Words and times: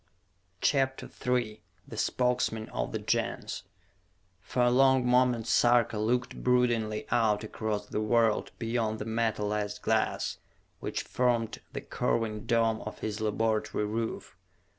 CHAPTER 0.61 1.07
III 1.27 1.61
The 1.87 1.95
Spokesmen 1.95 2.69
of 2.69 2.91
the 2.91 2.97
Gens 2.97 3.65
For 4.39 4.63
a 4.63 4.71
long 4.71 5.05
moment 5.05 5.45
Sarka 5.45 5.99
looked 5.99 6.43
broodingly 6.43 7.05
out 7.11 7.43
across 7.43 7.85
the 7.85 8.01
world 8.01 8.51
beyond 8.57 8.97
the 8.97 9.05
metalized 9.05 9.83
glass 9.83 10.39
which 10.79 11.03
formed 11.03 11.61
the 11.73 11.81
curving 11.81 12.47
dome 12.47 12.81
of 12.81 12.97
his 13.01 13.21
laboratory 13.21 13.85
roof. 13.85 14.35